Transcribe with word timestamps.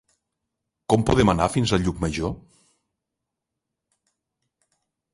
Com 0.93 1.05
podem 1.09 1.31
anar 1.33 1.49
fins 1.57 1.75
a 1.77 1.79
Llucmajor? 1.83 2.33